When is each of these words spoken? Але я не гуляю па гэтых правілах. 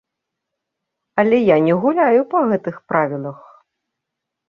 Але 1.25 1.37
я 1.51 1.57
не 1.67 1.73
гуляю 1.85 2.19
па 2.35 2.43
гэтых 2.55 2.75
правілах. 2.93 3.39